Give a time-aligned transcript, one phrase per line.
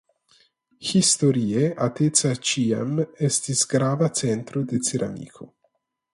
[0.91, 2.97] Historie Ateca ĉiam
[3.29, 5.51] estis grava centro de ceramiko.